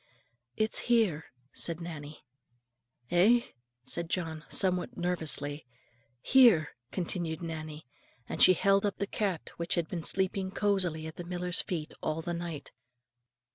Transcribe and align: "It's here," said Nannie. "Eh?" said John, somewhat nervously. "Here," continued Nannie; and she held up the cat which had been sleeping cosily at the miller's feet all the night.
"It's 0.57 0.79
here," 0.89 1.25
said 1.53 1.79
Nannie. 1.79 2.25
"Eh?" 3.11 3.41
said 3.85 4.09
John, 4.09 4.43
somewhat 4.49 4.97
nervously. 4.97 5.67
"Here," 6.21 6.69
continued 6.91 7.43
Nannie; 7.43 7.85
and 8.27 8.41
she 8.41 8.53
held 8.55 8.83
up 8.83 8.97
the 8.97 9.05
cat 9.05 9.51
which 9.57 9.75
had 9.75 9.87
been 9.87 10.01
sleeping 10.03 10.49
cosily 10.49 11.05
at 11.05 11.17
the 11.17 11.23
miller's 11.23 11.61
feet 11.61 11.93
all 12.01 12.23
the 12.23 12.33
night. 12.33 12.71